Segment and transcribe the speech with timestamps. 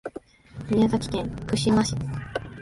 [0.71, 1.95] 宮崎県串間市